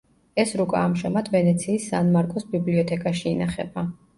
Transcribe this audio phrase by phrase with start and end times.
[0.43, 3.89] ეს რუკა ამჟამად ვენეციის სან-მარკოს ბიბლიოთეკაში ინახება.